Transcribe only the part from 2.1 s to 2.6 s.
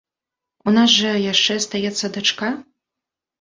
дачка?